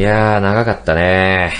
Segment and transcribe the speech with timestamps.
[0.00, 1.52] いやー、長かったね。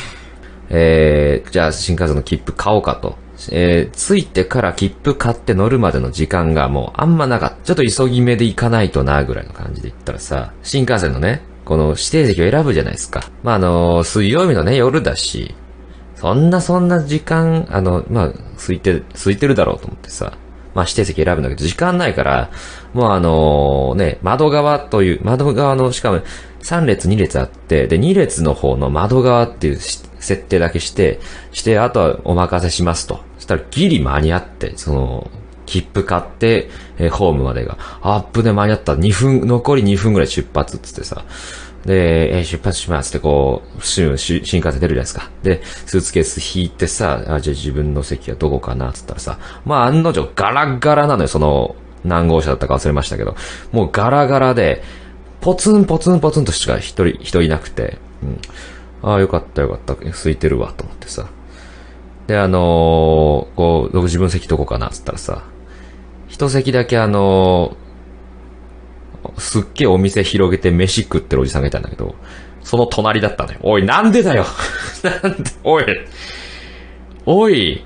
[0.70, 3.18] えー、じゃあ新幹線の切符買おうかと。
[3.52, 7.56] えー、着いてから切符買って乗るまでの時間がもうあんまなかった。
[7.56, 13.24] ちょっと急ぎ目で行かないとな、ぐらいの感じで行ったらさ、新幹線のね、この指定席を選ぶじゃないですか。
[13.42, 15.54] まあ、あのー水曜日のね、夜だし、
[16.14, 20.32] そんなそんな時間、あの、まあ、空いて、空いてるだろうと思ってさ、
[20.80, 22.50] まあ指定席選ぶんだけど、時間ないから、
[22.94, 26.20] もうあのね、窓側という、窓側の、しかも
[26.62, 31.20] 3列2列あって、で、2列の方の窓側っていう設定だけして、
[31.52, 33.20] して、あとはお任せしますと。
[33.36, 35.30] そしたらギリ間に合って、その、
[35.66, 38.94] 切符買って、えーホームまでが、アップで間に合った。
[38.94, 41.24] 2分、残り2分ぐらい出発っつってさ。
[41.84, 45.30] で、えー出発しますってこう、新幹線出るじゃないですか。
[45.42, 51.74] で、スーツケース引いてさ、あ、じゃあ自分の席はどこかなっつったらさ、まあ案の定ガラガラなのよ、その、
[52.04, 53.34] 何号車だったか忘れましたけど、
[53.72, 54.82] もうガラガラで、
[55.40, 58.38] ポツンポツンポツンとしか一人、人いなくて、うん。
[59.02, 61.28] ああ、よかったよかった、空いてるわ、と思ってさ。
[62.26, 65.42] で、あのーこう、自分席どこかなっつったらさ、
[66.28, 67.89] 一席だけあのー
[69.40, 72.14] すっげえお店広げて飯食ってるおじさんがいたんだけど、
[72.62, 73.58] その隣だったのよ。
[73.62, 74.44] おい、なんでだよ
[75.22, 75.84] なんで、おい、
[77.26, 77.84] おい、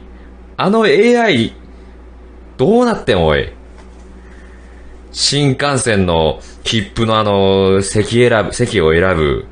[0.57, 1.55] あの AI、
[2.57, 3.51] どうなってん、おい。
[5.13, 9.47] 新幹線の切符のあの、席選ぶ、席を選ぶ、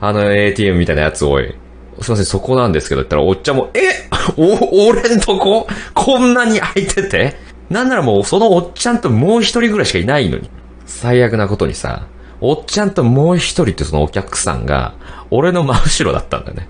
[0.00, 1.54] あの ATM みたいなやつ、おい。
[2.00, 5.66] すいません、そこなんですけど、言ったら、おっちゃんも、え お、俺んとこ？
[5.94, 7.36] こんなに空いてて？
[7.72, 10.50] なんならもう、そのおっちゃんともう一人ぐらいしかいないのに。
[10.84, 12.06] 最悪なことにさ、
[12.40, 14.94] おっちゃんともう一人ってそのお客さんが、
[15.30, 16.68] 俺の真後ろだったんだね。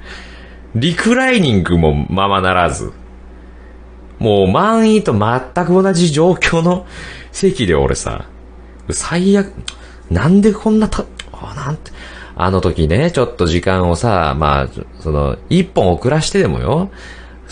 [0.75, 2.92] リクライニングもままならず。
[4.19, 6.86] もう満員と全く同じ状況の
[7.33, 8.27] 席で俺さ、
[8.91, 9.53] 最悪、
[10.11, 11.05] なんでこんなた、
[11.56, 11.91] なんて、
[12.37, 14.69] あの時ね、ちょっと時間をさ、まあ、
[15.00, 16.91] その、一本遅らしてでもよ、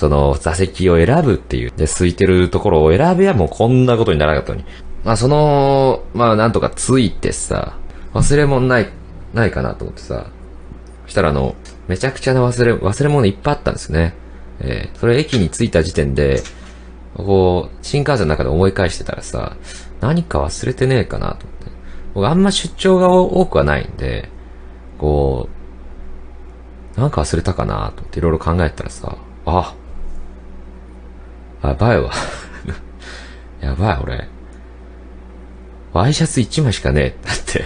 [0.01, 4.65] その、座席を選ぶっていう、で、空いてるところを選べばもうこんなことにならなかったのに。
[5.05, 7.77] まあ、その、まあ、なんとかついてさ、
[8.15, 8.89] 忘れ物ない、
[9.35, 10.31] ないかなと思ってさ、
[11.05, 11.55] そしたらあの、
[11.87, 14.15] めちゃくちゃな忘れ、忘れ物いっぱいあったんですよね。
[14.61, 16.43] えーそれ駅に着いた時点で、
[17.15, 19.57] こう、新幹線の中で思い返してたらさ、
[20.01, 21.71] 何か忘れてねえかなと思って。
[22.15, 24.31] 僕あんま出張が多くはないんで、
[24.97, 25.51] こ
[26.97, 29.75] う、なんか忘れたかなと思っていろいろ考えたらさ、あ、
[31.63, 32.11] やばいわ。
[33.61, 34.29] やばい、俺。
[35.93, 37.27] ワイシャツ1枚しかねえ。
[37.27, 37.65] だって。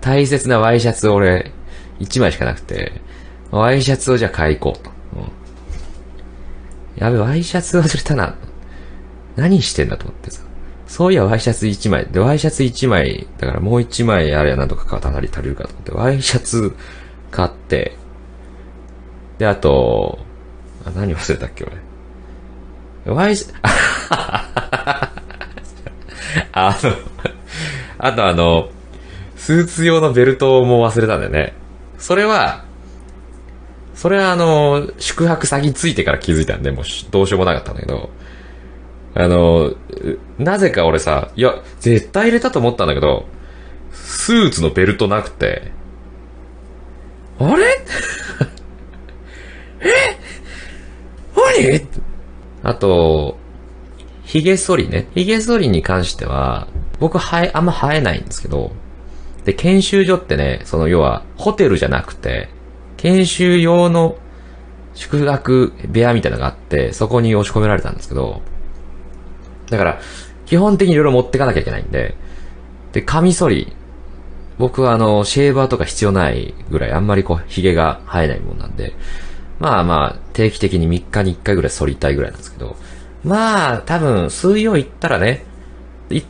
[0.00, 1.52] 大切なワイシャツ俺、
[2.00, 3.00] 1枚しかなくて、
[3.50, 4.90] ワイシャツをじゃあ買い行こうと。
[5.16, 8.34] うん、やべ、ワイシャツ忘れたな。
[9.36, 10.42] 何してんだと思ってさ。
[10.86, 12.06] そういや、ワイシャツ1枚。
[12.06, 16.74] で、ワイシャツ1枚、だからもう1枚あれやなんとか足り足りるかと思って、ワイシャツ
[17.30, 17.96] 買って、
[19.38, 20.18] で、あと、
[20.86, 23.14] あ何忘れたっけ、俺。
[23.14, 23.46] ワイシ、
[26.52, 26.92] あの、
[27.98, 28.70] あとあの、
[29.36, 31.54] スーツ用のベルトも忘れたんだよね。
[31.98, 32.64] それは、
[33.94, 38.10] それはあの、宿泊先ついてから気づいたんで、もうどうしようもなかったんだけど、
[39.14, 39.74] あの、
[40.38, 43.26] なぜか俺さ、いや、絶対入れたと思ったんだけど、
[43.92, 45.72] スーツのベルトなくて、
[47.38, 47.64] あれ？
[49.80, 50.13] え？
[51.54, 51.88] 何
[52.62, 53.36] あと、
[54.24, 55.06] 髭剃りね。
[55.14, 58.72] 髭剃りに関しては、僕はえ、あんま生えないんですけど、
[59.44, 62.48] で、研修所ってね、その要は、ホテルじゃなくて、
[62.96, 64.16] 研修用の
[64.94, 68.40] 宿泊部屋みたいなのがあって、そこに押し込められたんですけど、
[69.68, 70.00] だから、
[70.46, 72.16] 基本的にいろいろ持ってかなきゃいけないんで、
[72.92, 73.74] で、カミソリ、
[74.58, 78.94] 僕はあの、シェーバーとか必要ないぐらい、あんまりこう、髭が生えないもんなんで、
[79.58, 82.76] まあまあ、定期的に3日に1回ぐらい剃りたいぐらいなんですけど、
[83.24, 85.44] まあ、多分、水曜行ったらね、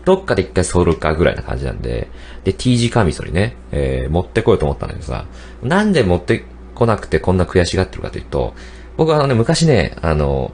[0.04, 2.08] どっかで一回剃るかぐらいな感じなんで、
[2.44, 5.26] で、T 字カミソリね、えー、持ってこようと思ったんだけどさ、
[5.62, 6.44] なんで持って
[6.74, 8.54] こなくてこんな悔しがってるかというと、
[8.96, 10.52] 僕はあのね、昔ね、あの、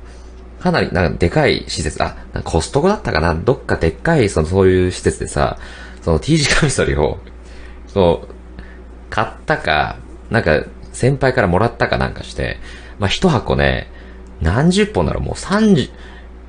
[0.61, 5.59] かなり、なんか、でかい施設、あ、コストコだったかなどっかでっかい、その、そういう施設でさ、
[6.03, 7.19] その T 字カミソリを、
[7.87, 8.29] そう、
[9.11, 9.97] 買ったか、
[10.31, 10.63] なんか、
[11.01, 12.59] 先輩からもらったかなんかして、
[12.99, 13.91] まあ、一箱ね、
[14.43, 15.91] 何十本だろう、もう30、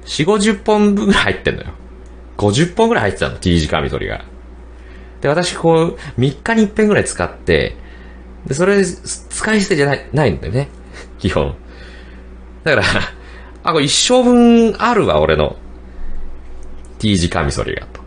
[0.03, 1.69] 4、50本ぐらい入ってんのよ。
[2.36, 4.25] 50本ぐらい入ってたの、T 字カミソリが。
[5.21, 7.77] で、私こう、3日に1遍ぐらい使って、
[8.45, 10.68] で、それ、使い捨てじゃない、ないんだよね。
[11.18, 11.56] 基本。
[12.65, 12.83] だから、
[13.63, 15.56] あ、これ一生分あるわ、俺の。
[17.00, 18.01] T 字カミソリが、と。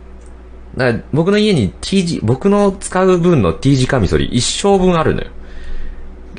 [0.77, 5.29] だから僕の家に T 字、僕の使う分の T 字カミソリ一生分あるのよ。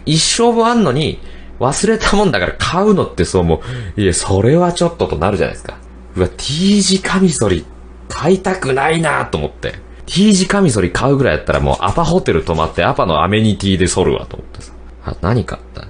[0.07, 1.19] 一生分あんのに、
[1.61, 3.61] 忘れたもんだから買うのってそうも
[3.97, 5.77] う、いや、それはちょっととなるじゃないですか。
[6.17, 7.65] うわ、T 字カミソリ
[8.09, 9.75] 買いたくないなと思って。
[10.07, 14.73] T 字カミソリ買うぐらいやったらもうアパホテル泊まってアパのアメニティで剃るわと思ってさ。
[15.05, 15.83] あ、何買った？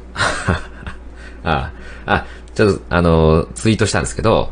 [1.45, 1.73] あ、
[2.07, 4.51] あ、ちょっと、あのーツイートしたんですけど、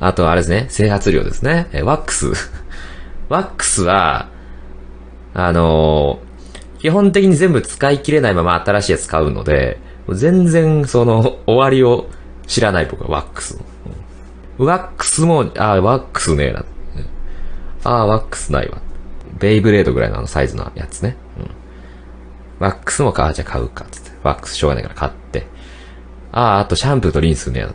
[0.00, 1.68] あとあれですね、整髪料ですね。
[1.72, 2.32] え、ワックス。
[3.28, 4.28] ワックスは、
[5.34, 6.27] あのー
[6.78, 9.78] 基本的に全部使い切れないまま新しいやつ買うので、
[10.10, 12.08] 全然その終わりを
[12.46, 13.58] 知らない僕はワックス。
[14.58, 16.64] ワックスも、あ、ワックスねえな。
[17.84, 18.80] あ、ワックスないわ。
[19.38, 21.16] ベイブレードぐらいのあのサイズのやつね。
[21.38, 21.50] うん。
[22.58, 24.10] ワックスもか、じゃあ買うか、つって。
[24.22, 25.46] ワックスしょうがないから買って。
[26.32, 27.72] あ、ああとシャンプーとリンスねえな。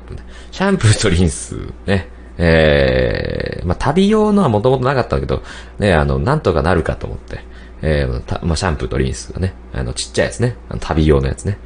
[0.51, 2.09] シャンプーとリンスね。
[2.37, 5.43] えー、まあ、旅用のはもともとなかったんだけど、
[5.77, 7.39] ね、あの、なんとかなるかと思って。
[7.85, 10.55] えー、たまあ、シャンプーとリンスがね、あの、ちっちゃいやつね。
[10.69, 11.57] あの旅用のやつね。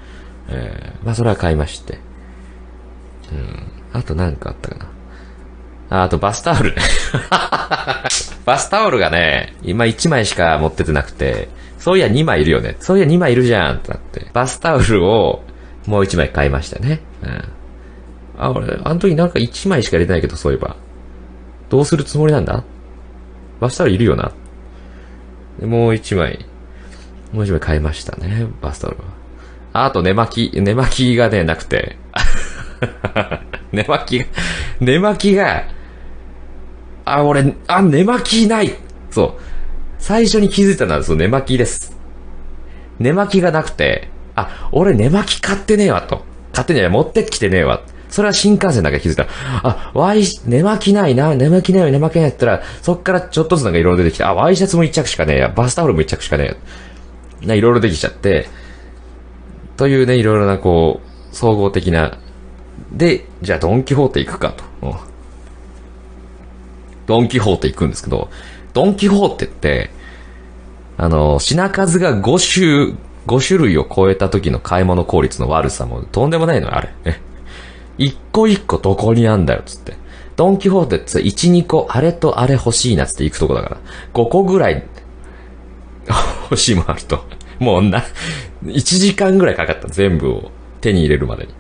[0.50, 2.00] えー、まあ、それは買いまして。
[3.32, 3.72] うん。
[3.94, 4.78] あと何かあったか
[5.90, 6.00] な。
[6.02, 6.82] あ、あとバスタオルね。
[8.46, 12.76] バスタオルがね、今1枚しか持っててなくて、そういや2枚いるよね。
[12.80, 14.26] そういや2枚いるじゃんってなって。
[14.34, 15.44] バスタオルを
[15.86, 17.02] もう1枚買いましたね。
[17.22, 17.44] うん。
[18.40, 20.76] あ、俺、あの時なんか1枚しか入れてないけど、そういえば。
[21.70, 22.64] どうするつもりなんだ？
[23.60, 24.32] バスタオルいるよな。
[25.60, 26.46] でもう1枚、
[27.32, 29.04] もう1枚買いましたね、バスタオルは。
[29.74, 31.98] ああと寝巻き、寝巻きがね、なくて。
[33.72, 34.26] 寝巻きが、
[34.80, 35.66] 寝巻きが、
[37.06, 38.76] あ、俺、あ、寝巻きない
[39.12, 39.42] そう。
[40.00, 41.98] 最初に気づいたのは、そう、寝巻きです。
[43.00, 46.24] 寝巻きがなくて、あ、俺寝巻き買ってねえわ、と。
[46.54, 47.82] 買ってねえわ、持ってきてねえわ。
[48.10, 49.28] それは新幹線だけ気づいた、
[49.64, 57.48] あ、ワイ、寝巻きないな、寝巻きないよ、寝巻きないやったら、そっからちょっとずつなんかいろいろ出てきて、あ、ワイシャツも一着しかねえや、バスタオルも一着しかねえや。
[57.48, 58.48] ないろいろできちゃって、
[59.76, 62.18] というね、いろいろな、こう、総合的な。
[62.92, 64.64] で、じゃあドンキホーテ行くかと。
[64.82, 65.08] うん
[67.08, 68.30] ドンキホーテ行くんですけど、
[68.74, 69.90] ドンキホーテって、
[70.98, 76.90] あの、品数が5種、5種類を超えた時の買い物効率の悪さもとんでもないのよ、あれ。
[77.06, 77.22] ね
[77.98, 79.94] 一個一個どこにあんだよ、つって。
[80.36, 83.78] ドンキホーテって1、2個、あれとあれ欲しいなつって行くとこだから。
[84.14, 84.84] 5個ぐらい
[86.50, 87.26] 欲しいもあると。
[87.60, 88.04] もうな、
[88.66, 89.88] 1時間ぐらいかかった。
[89.88, 90.52] 全部を
[90.82, 91.54] 手に入れるまでに。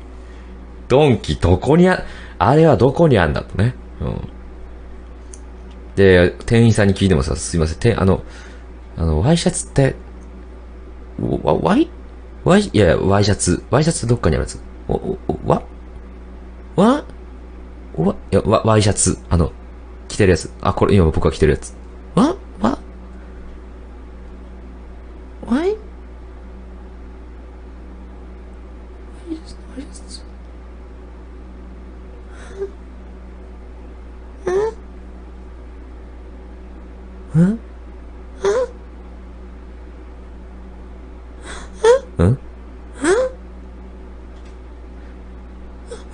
[0.88, 2.06] ドンキどこにあ、
[2.40, 3.74] あれはどこにあんだとね。
[4.00, 4.30] うん。
[5.95, 8.24] で、店員さんに聞いてもさ、すいません、てあの、
[8.95, 9.95] あの、ワイシャツって、
[11.19, 11.90] わ、ワイ
[12.44, 13.63] ワイ、いや、ワイシャツ。
[13.72, 14.62] ワイシャツどっかにあるやつ。
[14.88, 15.63] お、わ？
[17.97, 19.17] わや、わ、ワイシャツ。
[19.29, 19.51] あの、
[20.07, 20.51] 着てるやつ。
[20.61, 21.73] あ、これ、今僕が着てるやつ。
[22.15, 22.77] わわ
[25.47, 25.75] ワイ
[37.35, 37.59] うん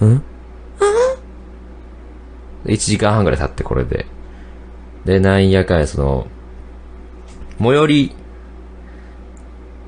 [0.01, 0.23] うん
[2.65, 4.05] 1時間半ぐらい経ってこれで。
[5.05, 6.27] で、なんやかんやその、
[7.59, 8.15] 最寄り、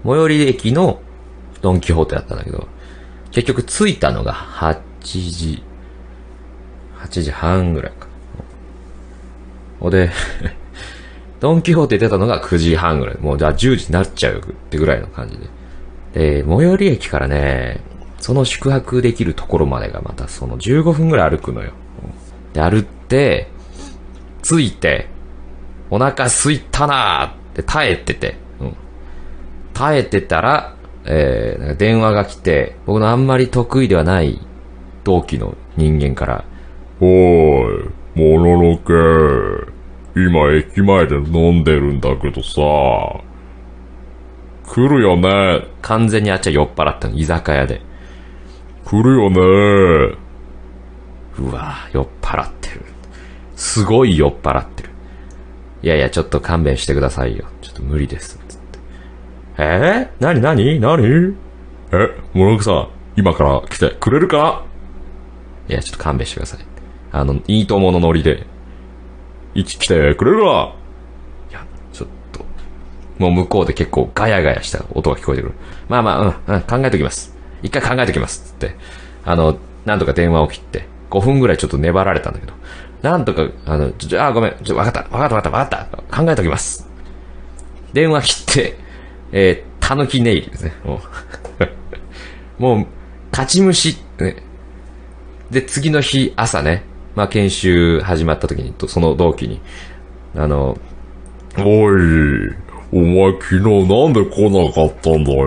[0.04, 1.02] 最寄り駅の
[1.62, 2.68] ドンキホーテだったんだけど、
[3.32, 5.64] 結局着いたのが8時、
[7.00, 8.08] 8時半ぐらいか。
[9.80, 10.12] ほで、
[11.40, 13.18] ドンキホーテ出たのが9時半ぐらい。
[13.20, 15.38] もうじゃあ10時になっちゃうってぐらいの感じ
[16.14, 16.42] で。
[16.42, 17.82] で、最寄り駅からね、
[18.20, 21.72] その宿泊できるところまでがまたその15分ぐらい歩くのよ。
[22.56, 23.50] で、歩って、
[24.42, 25.08] 着いて、
[25.90, 28.76] お腹空いたなーって耐えてて、うん。
[29.74, 34.40] 耐えてたら、えー、なんか電話が来て、僕のあんまり得意ではない
[35.04, 36.46] 同期の人間から、
[37.02, 39.76] おーい、もののけ。
[40.18, 42.62] 今駅前で飲んでるんだけどさ。
[44.66, 45.68] 来るよね。
[45.82, 47.82] 完全にあっちは酔っ払ったの、居酒屋で。
[48.86, 50.25] 来るよね。
[51.38, 52.82] うわぁ、酔っ払ってる。
[53.56, 54.90] すごい酔っ払ってる。
[55.84, 57.46] いやいや、ちょっと勘弁してくださいよ。
[57.62, 58.40] ちょっと無理です。
[58.48, 58.80] つって。
[59.58, 61.06] えー、なになになに
[61.92, 64.66] え、もののけさん、今から来てくれるか？
[65.70, 66.60] いや、ちょっと勘弁してください。
[67.12, 68.46] あの、いいとものノリで。
[69.54, 70.76] 一来てくれるか？
[71.50, 72.44] いや、ちょっと。
[73.20, 75.54] もう向こうで結構ガヤガヤした音が聞こえてくる。
[75.88, 77.38] まあまあ、うん、うん、考えときます。
[77.62, 78.52] 一回考えときます。
[78.52, 78.76] つって。
[79.24, 80.88] あの、なんとか電話を切って。
[81.10, 82.54] 5分ぐらいちょっと粘られたんだけど、
[83.02, 86.88] なんとか、あの、ちょ、あ、ごめん、ちょ、わかった、わかった、わかった、わかった、考えときます。
[87.94, 88.78] 電話切って、
[89.32, 90.74] えー、たぬきネイルですね。
[90.84, 91.02] も
[92.60, 92.88] う、 もう、
[93.32, 94.38] 勝ち虫、ね。
[95.52, 96.84] で、次の日、朝ね、
[97.16, 99.62] まあ、研修始まった時に、とその同期に、
[100.36, 100.78] あの、
[101.58, 105.46] おい、お前昨日なんで来なかったんだよ。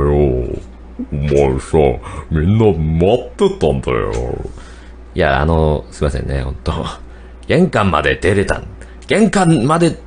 [1.12, 1.78] お前さ、
[2.30, 4.12] みんな待ってたんだよ。
[5.18, 6.86] いや、あの、すいませんね、本当
[7.48, 8.68] 玄関まで出れたん。
[9.08, 9.98] 玄関まで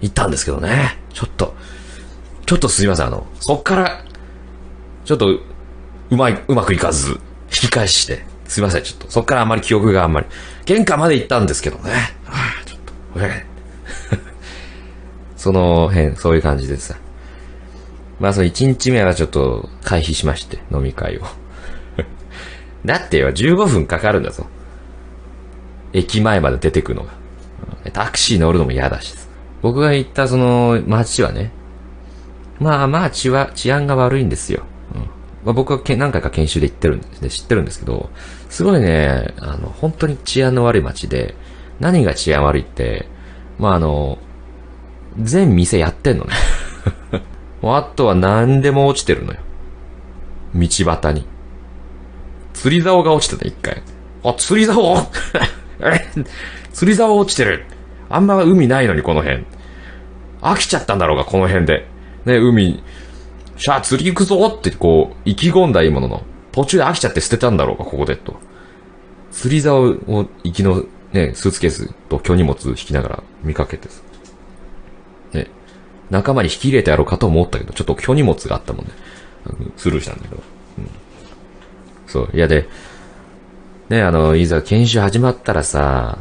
[0.00, 0.98] 行ったんですけどね。
[1.12, 1.54] ちょっと、
[2.46, 4.02] ちょっとすいません、あの、そっから、
[5.04, 7.18] ちょっと、うまい、うまくいかず、引
[7.50, 10.26] き返して、すいません、ちょっと、そっからあんまり記憶があんまり、
[10.64, 11.90] 玄関まで行ったんですけどね。
[12.24, 12.32] は
[12.62, 14.16] あ、ちょっと、ええ
[15.36, 16.94] その辺、そういう感じでさ。
[18.18, 21.39] まあ、その1日目はちょっと回避しまして、飲み会を。
[22.84, 24.46] だってよ、15分かかるんだぞ。
[25.92, 27.12] 駅前まで出てくのが。
[27.84, 29.14] うんタクシー乗るのも嫌だし。
[29.62, 31.50] 僕が行ったその街はね、
[32.58, 34.64] まあまあ治は治安が悪いんですよ。
[34.94, 35.00] うん
[35.44, 38.10] まあ、僕はけ何回か研修で行ってるんで知ってるんですけど、
[38.48, 41.34] すごいね、あの、本当に治安の悪い街で、
[41.78, 43.08] 何が治安悪いって、
[43.58, 44.18] まああの、
[45.18, 46.32] 全店やってんのね。
[47.62, 49.38] もうあとは何でも落ちてるのよ。
[50.54, 51.26] 道端に。
[52.60, 53.82] 釣り竿が落ちてた、一回。
[54.22, 55.10] あ、釣り竿？
[56.74, 57.64] 釣り竿落ちてる。
[58.10, 59.44] あんま海ないのに、この辺。
[60.42, 61.86] 飽きちゃったんだろうが、この辺で。
[62.26, 62.82] ね、海、
[63.56, 68.38] しゃあ、釣り行くぞって、こう、意気込んだいいものの、途中で飽きちゃって捨てたんだろうが、ここで、と。
[69.32, 74.02] 釣り竿を、行きの、ね、スーツケースと巨荷物引きながら見かけてさ。
[75.32, 75.46] ね、
[76.10, 78.92] 仲間に引き入れてやろうかと思ったけど、ちょっと巨荷物があったもんね。
[79.78, 80.42] スルーしたんだけど。
[80.76, 80.90] うん、
[82.10, 82.30] そう。
[82.34, 82.68] いやで、
[83.88, 86.18] ね、あの、いざ研修始まったらさ、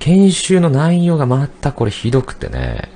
[0.00, 2.90] 研修の内容がまたこれひどくてね。